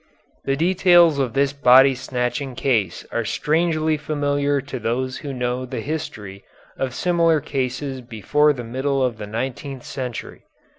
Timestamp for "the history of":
5.63-6.95